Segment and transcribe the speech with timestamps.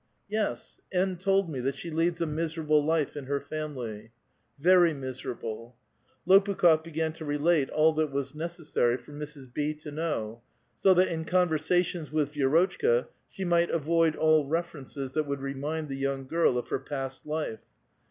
[0.27, 1.15] "Yes; N.
[1.17, 4.09] told me that she leads a miserable life in her familv."''
[4.69, 5.75] Very miserable."
[6.27, 9.53] Lopukh6f began to relate all that was necessarj* for Mrs.
[9.53, 9.75] B.
[9.75, 10.41] to know,
[10.75, 15.95] so that in conversations with Vi^rotchka, she might avoid all references that would remind the
[15.97, 17.59] young girl of her past life.